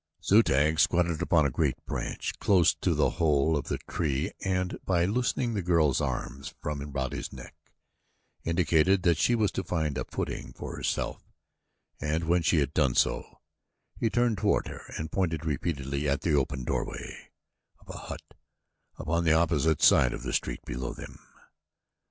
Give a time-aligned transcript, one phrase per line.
[0.23, 4.79] Zu tag squatted upon a great branch close to the bole of the tree and
[4.83, 7.53] by loosening the girl's arms from about his neck,
[8.43, 11.21] indicated that she was to find a footing for herself
[11.99, 13.41] and when she had done so,
[13.99, 17.29] he turned toward her and pointed repeatedly at the open doorway
[17.79, 18.23] of a hut
[18.97, 21.19] upon the opposite side of the street below them.